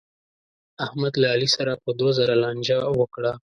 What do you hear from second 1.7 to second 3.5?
په دوه زره لانجه وکړه.